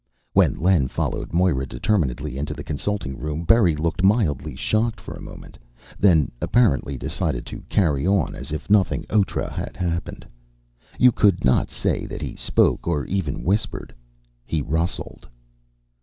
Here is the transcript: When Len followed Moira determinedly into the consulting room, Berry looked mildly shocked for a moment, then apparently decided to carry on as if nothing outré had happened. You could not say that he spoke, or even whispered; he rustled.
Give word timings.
When 0.33 0.55
Len 0.55 0.87
followed 0.87 1.31
Moira 1.31 1.67
determinedly 1.67 2.35
into 2.39 2.55
the 2.55 2.63
consulting 2.63 3.19
room, 3.19 3.43
Berry 3.43 3.75
looked 3.75 4.01
mildly 4.03 4.55
shocked 4.55 4.99
for 4.99 5.13
a 5.13 5.21
moment, 5.21 5.59
then 5.99 6.31
apparently 6.41 6.97
decided 6.97 7.45
to 7.45 7.61
carry 7.69 8.07
on 8.07 8.33
as 8.33 8.51
if 8.51 8.67
nothing 8.67 9.03
outré 9.11 9.51
had 9.51 9.77
happened. 9.77 10.25
You 10.97 11.11
could 11.11 11.45
not 11.45 11.69
say 11.69 12.07
that 12.07 12.23
he 12.23 12.35
spoke, 12.35 12.87
or 12.87 13.05
even 13.05 13.43
whispered; 13.43 13.93
he 14.43 14.59
rustled. 14.63 15.27